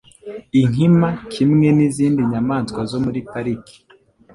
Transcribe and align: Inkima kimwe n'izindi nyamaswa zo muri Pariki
Inkima 0.59 1.07
kimwe 1.33 1.67
n'izindi 1.77 2.21
nyamaswa 2.31 2.81
zo 2.91 2.97
muri 3.05 3.19
Pariki 3.29 3.75